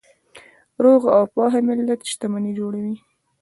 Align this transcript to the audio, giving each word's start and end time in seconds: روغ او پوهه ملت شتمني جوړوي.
روغ 0.83 1.01
او 1.15 1.23
پوهه 1.33 1.59
ملت 1.67 2.01
شتمني 2.11 2.51
جوړوي. 2.59 2.95